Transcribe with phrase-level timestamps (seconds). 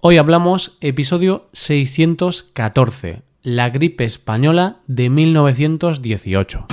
[0.00, 6.66] Hoy hablamos episodio 614, la gripe española de 1918.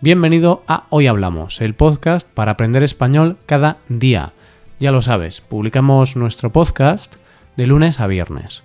[0.00, 4.32] Bienvenido a Hoy Hablamos, el podcast para aprender español cada día.
[4.78, 7.16] Ya lo sabes, publicamos nuestro podcast
[7.56, 8.62] de lunes a viernes.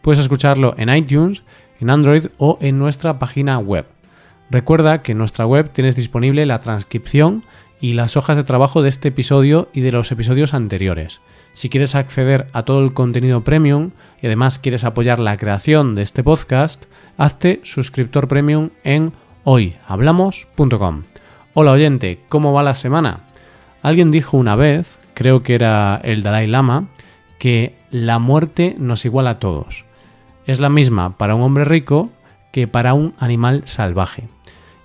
[0.00, 1.42] Puedes escucharlo en iTunes,
[1.80, 3.84] en Android o en nuestra página web
[4.52, 7.42] Recuerda que en nuestra web tienes disponible la transcripción
[7.80, 11.22] y las hojas de trabajo de este episodio y de los episodios anteriores.
[11.54, 16.02] Si quieres acceder a todo el contenido premium y además quieres apoyar la creación de
[16.02, 16.84] este podcast,
[17.16, 21.04] hazte suscriptor premium en hoyhablamos.com.
[21.54, 23.20] Hola oyente, ¿cómo va la semana?
[23.80, 26.88] Alguien dijo una vez, creo que era el Dalai Lama,
[27.38, 29.86] que la muerte nos iguala a todos.
[30.44, 32.10] Es la misma para un hombre rico
[32.52, 34.28] que para un animal salvaje.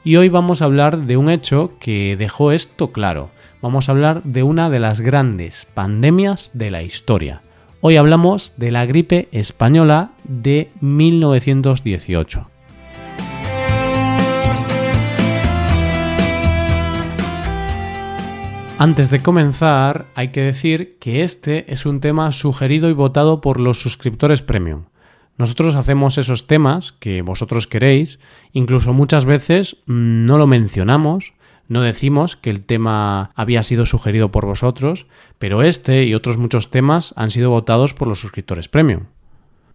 [0.08, 3.30] Y hoy vamos a hablar de un hecho que dejó esto claro.
[3.62, 7.42] Vamos a hablar de una de las grandes pandemias de la historia.
[7.81, 12.50] Hoy hablamos de la gripe española de 1918.
[18.80, 23.59] Antes de comenzar, hay que decir que este es un tema sugerido y votado por
[23.59, 24.86] los suscriptores premium.
[25.38, 28.20] Nosotros hacemos esos temas que vosotros queréis,
[28.54, 31.34] incluso muchas veces mm, no lo mencionamos,
[31.68, 35.06] no decimos que el tema había sido sugerido por vosotros,
[35.38, 39.04] pero este y otros muchos temas han sido votados por los suscriptores premium.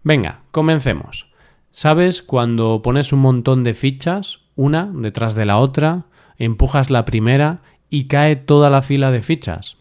[0.03, 1.31] Venga, comencemos.
[1.71, 6.05] ¿Sabes cuando pones un montón de fichas, una detrás de la otra,
[6.37, 9.77] empujas la primera y cae toda la fila de fichas?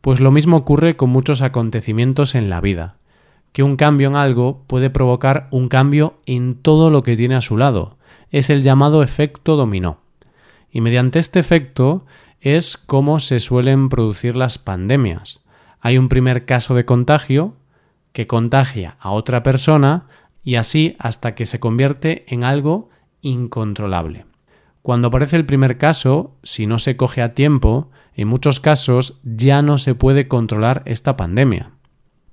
[0.00, 2.98] Pues lo mismo ocurre con muchos acontecimientos en la vida
[3.52, 7.40] que un cambio en algo puede provocar un cambio en todo lo que tiene a
[7.40, 7.98] su lado.
[8.30, 9.98] Es el llamado efecto dominó.
[10.70, 12.04] Y mediante este efecto
[12.40, 15.40] es como se suelen producir las pandemias.
[15.80, 17.54] Hay un primer caso de contagio
[18.12, 20.06] que contagia a otra persona
[20.42, 22.90] y así hasta que se convierte en algo
[23.20, 24.26] incontrolable.
[24.82, 29.62] Cuando aparece el primer caso, si no se coge a tiempo, en muchos casos ya
[29.62, 31.72] no se puede controlar esta pandemia.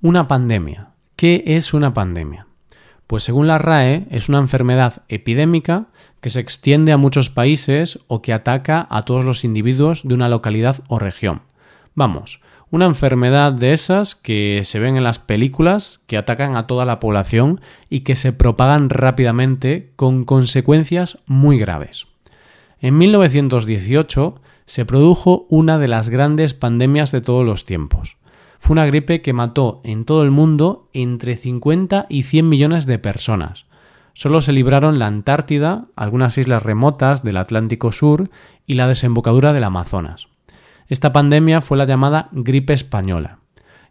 [0.00, 2.46] Una pandemia, ¿Qué es una pandemia?
[3.06, 5.86] Pues según la RAE es una enfermedad epidémica
[6.20, 10.28] que se extiende a muchos países o que ataca a todos los individuos de una
[10.28, 11.40] localidad o región.
[11.94, 16.84] Vamos, una enfermedad de esas que se ven en las películas, que atacan a toda
[16.84, 22.08] la población y que se propagan rápidamente con consecuencias muy graves.
[22.78, 24.34] En 1918
[24.66, 28.18] se produjo una de las grandes pandemias de todos los tiempos
[28.58, 32.98] fue una gripe que mató en todo el mundo entre 50 y 100 millones de
[32.98, 33.66] personas.
[34.14, 38.30] Solo se libraron la Antártida, algunas islas remotas del Atlántico Sur
[38.66, 40.28] y la desembocadura del Amazonas.
[40.88, 43.40] Esta pandemia fue la llamada gripe española.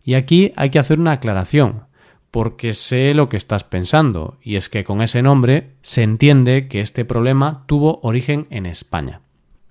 [0.03, 1.83] Y aquí hay que hacer una aclaración,
[2.31, 6.81] porque sé lo que estás pensando, y es que con ese nombre se entiende que
[6.81, 9.21] este problema tuvo origen en España.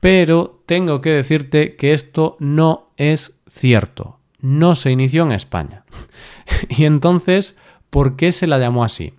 [0.01, 5.85] Pero tengo que decirte que esto no es cierto no se inició en España.
[6.69, 7.57] y entonces,
[7.89, 9.15] ¿por qué se la llamó así?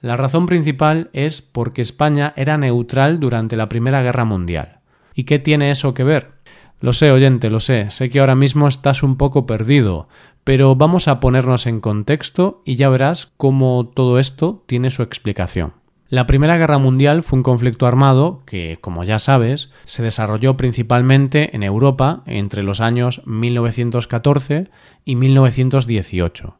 [0.00, 4.80] La razón principal es porque España era neutral durante la Primera Guerra Mundial.
[5.14, 6.32] ¿Y qué tiene eso que ver?
[6.80, 10.08] Lo sé, oyente, lo sé, sé que ahora mismo estás un poco perdido,
[10.42, 15.74] pero vamos a ponernos en contexto y ya verás cómo todo esto tiene su explicación.
[16.08, 21.56] La Primera Guerra Mundial fue un conflicto armado que, como ya sabes, se desarrolló principalmente
[21.56, 24.70] en Europa entre los años 1914
[25.04, 26.58] y 1918.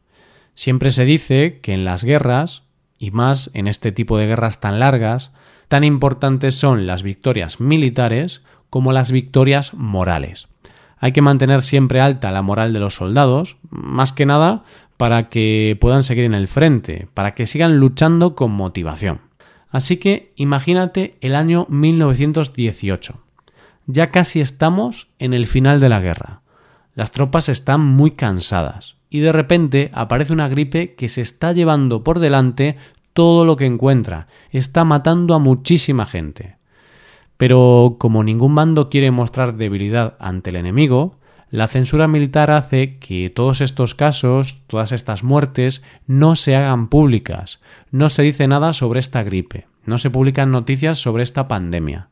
[0.53, 2.63] Siempre se dice que en las guerras,
[2.99, 5.31] y más en este tipo de guerras tan largas,
[5.69, 10.49] tan importantes son las victorias militares como las victorias morales.
[10.97, 14.65] Hay que mantener siempre alta la moral de los soldados, más que nada
[14.97, 19.26] para que puedan seguir en el frente, para que sigan luchando con motivación.
[19.69, 23.19] Así que imagínate el año 1918.
[23.85, 26.41] Ya casi estamos en el final de la guerra.
[26.93, 32.03] Las tropas están muy cansadas y de repente aparece una gripe que se está llevando
[32.03, 32.77] por delante
[33.13, 36.57] todo lo que encuentra, está matando a muchísima gente.
[37.37, 41.15] Pero como ningún bando quiere mostrar debilidad ante el enemigo,
[41.49, 47.61] la censura militar hace que todos estos casos, todas estas muertes, no se hagan públicas,
[47.89, 52.09] no se dice nada sobre esta gripe, no se publican noticias sobre esta pandemia.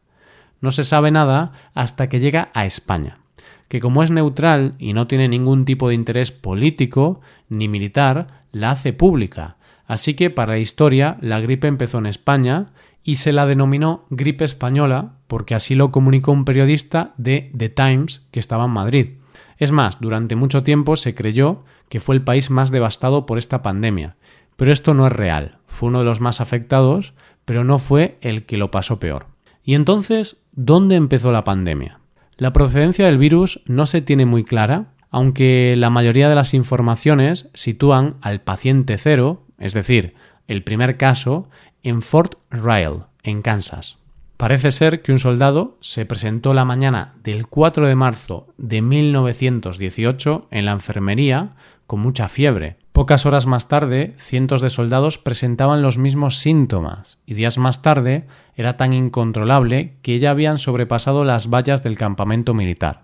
[0.61, 3.19] No se sabe nada hasta que llega a España,
[3.67, 8.71] que como es neutral y no tiene ningún tipo de interés político ni militar, la
[8.71, 9.57] hace pública.
[9.85, 12.71] Así que para la historia la gripe empezó en España
[13.03, 18.21] y se la denominó gripe española porque así lo comunicó un periodista de The Times
[18.31, 19.07] que estaba en Madrid.
[19.57, 23.61] Es más, durante mucho tiempo se creyó que fue el país más devastado por esta
[23.61, 24.15] pandemia,
[24.55, 25.57] pero esto no es real.
[25.65, 27.13] Fue uno de los más afectados,
[27.45, 29.27] pero no fue el que lo pasó peor.
[29.63, 31.99] Y entonces, ¿dónde empezó la pandemia?
[32.37, 37.49] La procedencia del virus no se tiene muy clara, aunque la mayoría de las informaciones
[37.53, 40.15] sitúan al paciente cero, es decir,
[40.47, 41.49] el primer caso,
[41.83, 43.97] en Fort Riley, en Kansas.
[44.37, 50.47] Parece ser que un soldado se presentó la mañana del 4 de marzo de 1918
[50.51, 51.53] en la enfermería
[51.87, 52.75] con mucha fiebre.
[52.91, 58.25] Pocas horas más tarde, cientos de soldados presentaban los mismos síntomas y días más tarde
[58.55, 63.03] era tan incontrolable que ya habían sobrepasado las vallas del campamento militar.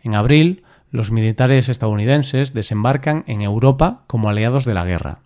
[0.00, 5.20] En abril, los militares estadounidenses desembarcan en Europa como aliados de la guerra.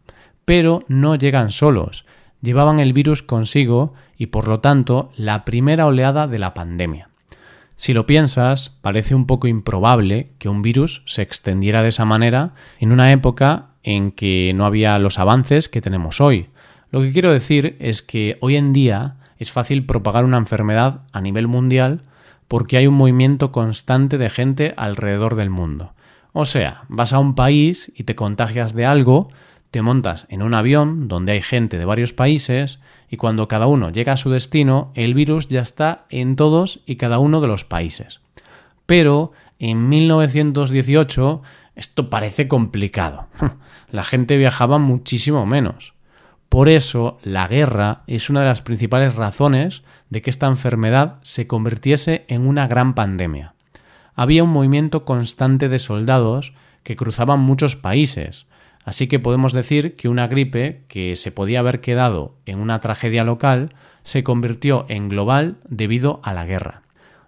[0.46, 2.06] Pero no llegan solos,
[2.42, 7.08] llevaban el virus consigo y por lo tanto la primera oleada de la pandemia.
[7.76, 12.54] Si lo piensas, parece un poco improbable que un virus se extendiera de esa manera
[12.80, 16.48] en una época en que no había los avances que tenemos hoy.
[16.90, 21.20] Lo que quiero decir es que hoy en día es fácil propagar una enfermedad a
[21.20, 22.00] nivel mundial
[22.48, 25.92] porque hay un movimiento constante de gente alrededor del mundo.
[26.32, 29.28] O sea, vas a un país y te contagias de algo,
[29.76, 32.80] te montas en un avión donde hay gente de varios países
[33.10, 36.96] y cuando cada uno llega a su destino, el virus ya está en todos y
[36.96, 38.22] cada uno de los países.
[38.86, 41.42] Pero en 1918
[41.74, 43.26] esto parece complicado.
[43.90, 45.92] La gente viajaba muchísimo menos.
[46.48, 51.46] Por eso, la guerra es una de las principales razones de que esta enfermedad se
[51.46, 53.52] convirtiese en una gran pandemia.
[54.14, 58.46] Había un movimiento constante de soldados que cruzaban muchos países,
[58.86, 63.24] así que podemos decir que una gripe que se podía haber quedado en una tragedia
[63.24, 63.70] local
[64.04, 66.82] se convirtió en global debido a la guerra.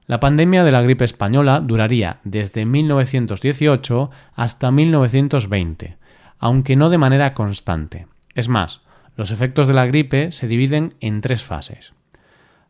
[0.06, 5.98] La pandemia de la gripe española duraría desde 1918 hasta 1920,
[6.38, 8.06] aunque no de manera constante.
[8.36, 8.80] Es más,
[9.16, 11.92] los efectos de la gripe se dividen en tres fases.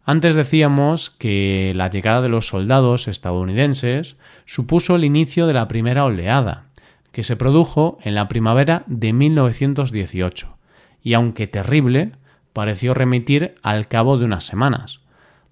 [0.06, 6.06] Antes decíamos que la llegada de los soldados estadounidenses supuso el inicio de la primera
[6.06, 6.67] oleada,
[7.12, 10.56] que se produjo en la primavera de 1918,
[11.02, 12.12] y aunque terrible,
[12.52, 15.00] pareció remitir al cabo de unas semanas.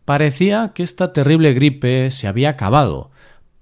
[0.04, 3.10] Parecía que esta terrible gripe se había acabado,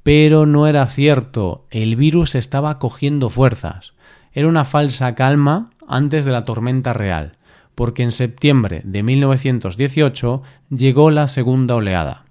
[0.03, 3.95] pero no era cierto, el virus estaba cogiendo fuerzas.
[4.33, 7.33] Era una falsa calma antes de la tormenta real,
[7.75, 12.25] porque en septiembre de 1918 llegó la segunda oleada.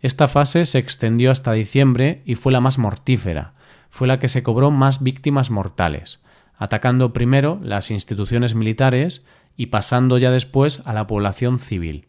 [0.00, 3.54] Esta fase se extendió hasta diciembre y fue la más mortífera,
[3.90, 6.20] fue la que se cobró más víctimas mortales,
[6.56, 9.24] atacando primero las instituciones militares
[9.56, 12.06] y pasando ya después a la población civil.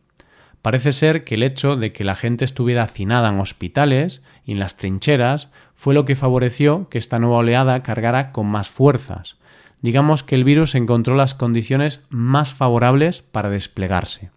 [0.61, 4.59] Parece ser que el hecho de que la gente estuviera hacinada en hospitales y en
[4.59, 9.37] las trincheras fue lo que favoreció que esta nueva oleada cargara con más fuerzas,
[9.81, 14.31] digamos que el virus encontró las condiciones más favorables para desplegarse.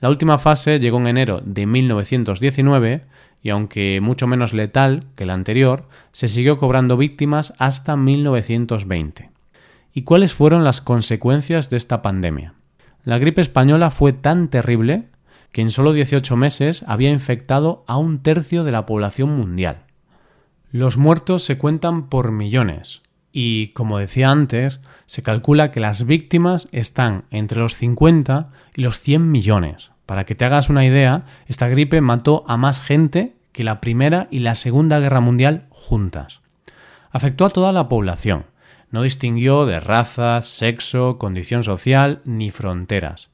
[0.00, 3.04] La última fase llegó en enero de 1919
[3.42, 9.30] y aunque mucho menos letal que la anterior, se siguió cobrando víctimas hasta 1920.
[9.92, 12.54] ¿Y cuáles fueron las consecuencias de esta pandemia?
[13.02, 15.08] La gripe española fue tan terrible
[15.52, 19.84] que en solo 18 meses había infectado a un tercio de la población mundial.
[20.70, 26.68] Los muertos se cuentan por millones, y, como decía antes, se calcula que las víctimas
[26.72, 29.90] están entre los 50 y los 100 millones.
[30.10, 34.26] Para que te hagas una idea, esta gripe mató a más gente que la Primera
[34.32, 36.40] y la Segunda Guerra Mundial juntas.
[37.12, 38.46] Afectó a toda la población.
[38.90, 43.30] No distinguió de raza, sexo, condición social ni fronteras,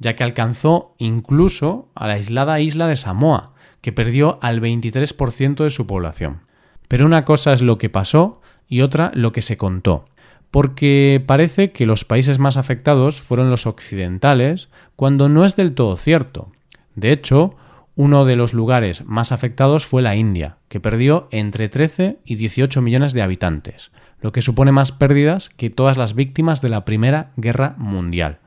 [0.00, 5.70] ya que alcanzó incluso a la aislada isla de Samoa, que perdió al 23% de
[5.70, 6.42] su población.
[6.88, 10.04] Pero una cosa es lo que pasó y otra lo que se contó,
[10.50, 15.96] porque parece que los países más afectados fueron los occidentales, cuando no es del todo
[15.96, 16.52] cierto.
[16.94, 17.56] De hecho,
[17.96, 22.80] uno de los lugares más afectados fue la India, que perdió entre 13 y 18
[22.80, 23.90] millones de habitantes,
[24.20, 28.38] lo que supone más pérdidas que todas las víctimas de la Primera Guerra Mundial.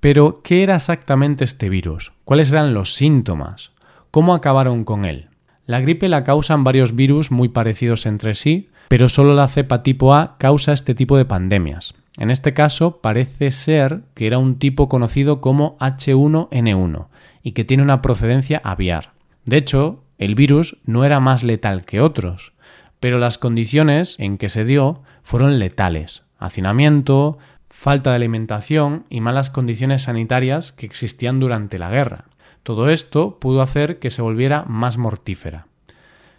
[0.00, 2.12] Pero, ¿qué era exactamente este virus?
[2.24, 3.72] ¿Cuáles eran los síntomas?
[4.10, 5.28] ¿Cómo acabaron con él?
[5.66, 10.14] La gripe la causan varios virus muy parecidos entre sí, pero solo la cepa tipo
[10.14, 11.94] A causa este tipo de pandemias.
[12.16, 17.06] En este caso parece ser que era un tipo conocido como H1N1
[17.42, 19.12] y que tiene una procedencia aviar.
[19.44, 22.52] De hecho, el virus no era más letal que otros,
[22.98, 26.24] pero las condiciones en que se dio fueron letales.
[26.38, 27.38] Hacinamiento,
[27.70, 32.24] falta de alimentación y malas condiciones sanitarias que existían durante la guerra.
[32.64, 35.66] Todo esto pudo hacer que se volviera más mortífera.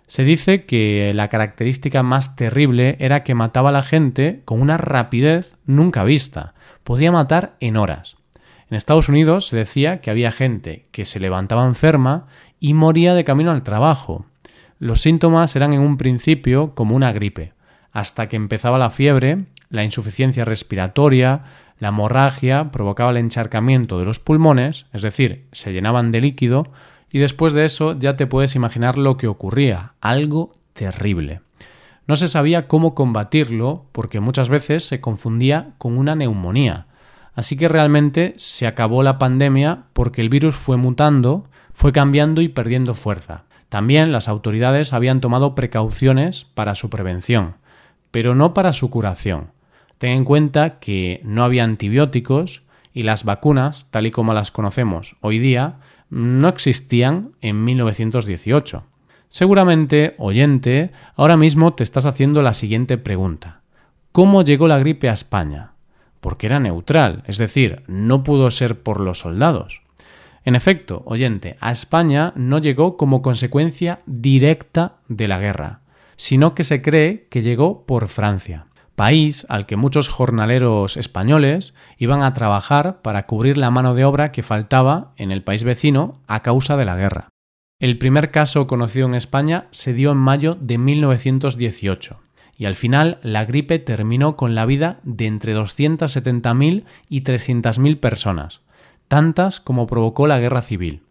[0.10, 4.76] Se dice que la característica más terrible era que mataba a la gente con una
[4.76, 6.56] rapidez nunca vista.
[6.84, 8.18] Podía matar en horas.
[8.72, 12.26] En Estados Unidos se decía que había gente que se levantaba enferma
[12.60, 14.26] y moría de camino al trabajo.
[14.80, 17.54] Los síntomas eran en un principio como una gripe,
[17.92, 21.42] hasta que empezaba la fiebre, la insuficiencia respiratoria,
[21.78, 26.64] la hemorragia provocaba el encharcamiento de los pulmones, es decir, se llenaban de líquido,
[27.12, 31.42] y después de eso ya te puedes imaginar lo que ocurría, algo terrible.
[32.08, 36.88] No se sabía cómo combatirlo porque muchas veces se confundía con una neumonía.
[37.36, 42.48] Así que realmente se acabó la pandemia porque el virus fue mutando, fue cambiando y
[42.48, 43.44] perdiendo fuerza.
[43.70, 47.56] También las autoridades habían tomado precauciones para su prevención,
[48.10, 49.52] pero no para su curación.
[50.00, 52.64] Ten en cuenta que no había antibióticos
[52.94, 55.76] y las vacunas, tal y como las conocemos hoy día,
[56.10, 58.84] no existían en 1918.
[59.30, 63.62] Seguramente, oyente, ahora mismo te estás haciendo la siguiente pregunta.
[64.12, 65.74] ¿Cómo llegó la gripe a España?
[66.20, 69.82] porque era neutral, es decir, no pudo ser por los soldados.
[70.46, 75.82] En efecto, oyente, a España no llegó como consecuencia directa de la guerra,
[76.16, 78.68] sino que se cree que llegó por Francia,
[79.00, 84.34] país al que muchos jornaleros españoles iban a trabajar para cubrir la mano de obra
[84.34, 87.30] que faltaba en el país vecino a causa de la guerra.
[87.80, 92.20] El primer caso conocido en España se dio en mayo de 1918
[92.58, 98.60] y al final la gripe terminó con la vida de entre 270.000 y 300.000 personas,
[99.08, 101.04] tantas como provocó la guerra civil.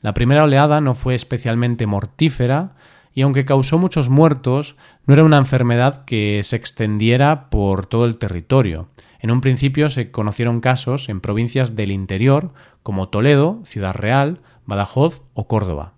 [0.00, 2.72] La primera oleada no fue especialmente mortífera
[3.14, 8.16] y aunque causó muchos muertos, no era una enfermedad que se extendiera por todo el
[8.16, 8.88] territorio.
[9.20, 12.52] En un principio se conocieron casos en provincias del interior
[12.82, 15.94] como Toledo, Ciudad Real, Badajoz o Córdoba.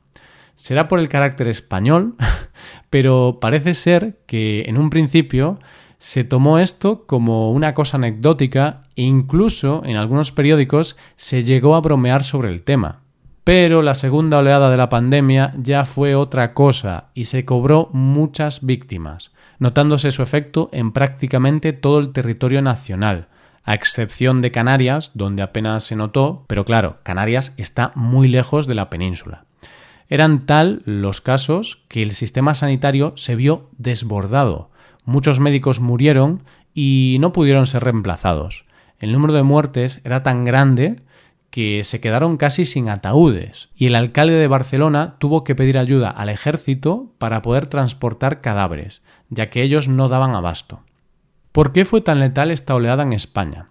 [0.55, 2.15] Será por el carácter español,
[2.91, 5.59] pero parece ser que en un principio
[5.99, 11.81] se tomó esto como una cosa anecdótica e incluso en algunos periódicos se llegó a
[11.81, 13.06] bromear sobre el tema.
[13.47, 18.67] Pero la segunda oleada de la pandemia ya fue otra cosa y se cobró muchas
[18.67, 23.29] víctimas, notándose su efecto en prácticamente todo el territorio nacional,
[23.63, 28.75] a excepción de Canarias, donde apenas se notó, pero claro, Canarias está muy lejos de
[28.75, 29.45] la península.
[30.09, 34.71] Eran tal los casos que el sistema sanitario se vio desbordado.
[35.05, 36.43] Muchos médicos murieron
[36.75, 38.65] y no pudieron ser reemplazados.
[38.99, 41.06] El número de muertes era tan grande
[41.57, 46.11] que se quedaron casi sin ataúdes, y el alcalde de Barcelona tuvo que pedir ayuda
[46.11, 50.83] al ejército para poder transportar cadáveres, ya que ellos no daban abasto.
[51.53, 53.71] ¿Por qué fue tan letal esta oleada en España?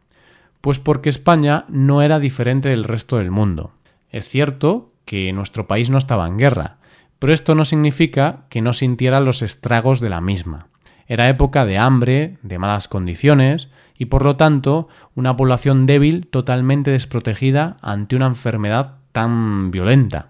[0.62, 3.74] Pues porque España no era diferente del resto del mundo.
[4.10, 6.77] Es cierto que nuestro país no estaba en guerra,
[7.20, 10.70] pero esto no significa que no sintiera los estragos de la misma.
[11.06, 16.92] Era época de hambre, de malas condiciones y por lo tanto una población débil totalmente
[16.92, 20.30] desprotegida ante una enfermedad tan violenta.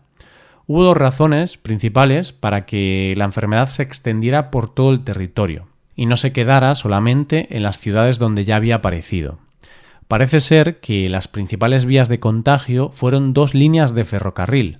[0.67, 6.07] Hubo dos razones principales para que la enfermedad se extendiera por todo el territorio y
[6.07, 9.39] no se quedara solamente en las ciudades donde ya había aparecido.
[10.07, 14.79] Parece ser que las principales vías de contagio fueron dos líneas de ferrocarril,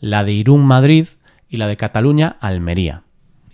[0.00, 1.08] la de Irún-Madrid
[1.48, 3.05] y la de Cataluña-Almería.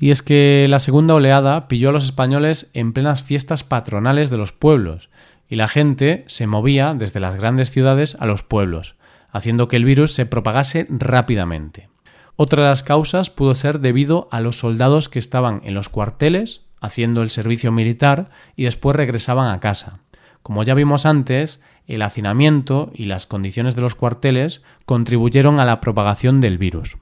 [0.02, 4.36] Y es que la segunda oleada pilló a los españoles en plenas fiestas patronales de
[4.36, 5.10] los pueblos,
[5.48, 8.96] y la gente se movía desde las grandes ciudades a los pueblos,
[9.30, 11.88] haciendo que el virus se propagase rápidamente.
[12.34, 16.62] Otra de las causas pudo ser debido a los soldados que estaban en los cuarteles
[16.80, 20.00] haciendo el servicio militar y después regresaban a casa.
[20.42, 25.80] Como ya vimos antes, el hacinamiento y las condiciones de los cuarteles contribuyeron a la
[25.80, 26.96] propagación del virus.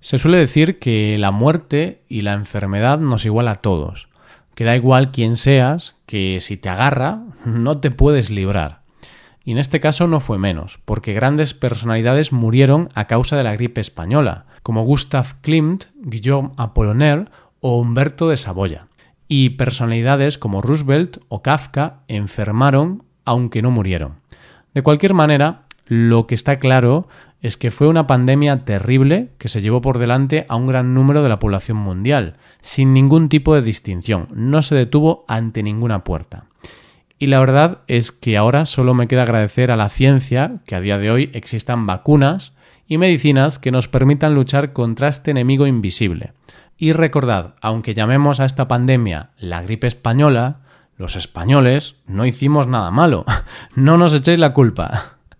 [0.00, 4.08] Se suele decir que la muerte y la enfermedad nos iguala a todos,
[4.54, 8.80] que da igual quién seas, que si te agarra no te puedes librar.
[9.44, 13.54] Y en este caso no fue menos, porque grandes personalidades murieron a causa de la
[13.54, 17.26] gripe española, como Gustav Klimt, Guillaume Apollinaire
[17.60, 18.86] o Humberto de Saboya
[19.32, 24.16] y personalidades como Roosevelt o Kafka enfermaron aunque no murieron.
[24.74, 27.06] De cualquier manera, lo que está claro
[27.42, 31.22] es que fue una pandemia terrible que se llevó por delante a un gran número
[31.22, 36.44] de la población mundial, sin ningún tipo de distinción, no se detuvo ante ninguna puerta.
[37.18, 40.80] Y la verdad es que ahora solo me queda agradecer a la ciencia que a
[40.80, 42.54] día de hoy existan vacunas
[42.86, 46.32] y medicinas que nos permitan luchar contra este enemigo invisible.
[46.78, 50.60] Y recordad, aunque llamemos a esta pandemia la gripe española,
[50.96, 53.24] los españoles no hicimos nada malo.
[53.76, 55.19] No nos echéis la culpa.